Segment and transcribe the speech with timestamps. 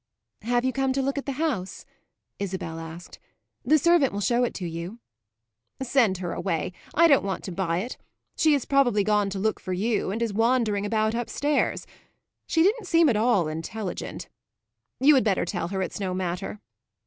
[0.41, 1.85] "Have you come to look at the house?"
[2.39, 3.19] Isabel asked.
[3.63, 4.97] "The servant will show it to you."
[5.79, 7.97] "Send her away; I don't want to buy it.
[8.35, 11.85] She has probably gone to look for you and is wandering about upstairs;
[12.47, 14.27] she didn't seem at all intelligent.
[14.99, 16.59] You had better tell her it's no matter."